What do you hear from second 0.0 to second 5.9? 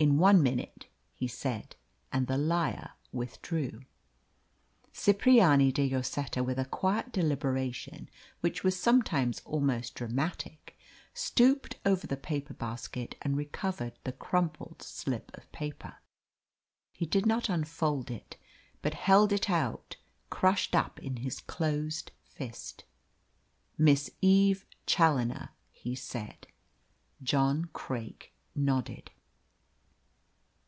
"In one minute," he said, and the liar withdrew. Cipriani de